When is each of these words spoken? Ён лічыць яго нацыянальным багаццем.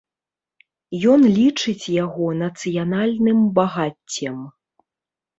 Ён 1.15 1.21
лічыць 1.39 1.85
яго 2.05 2.25
нацыянальным 2.43 3.39
багаццем. 3.61 4.39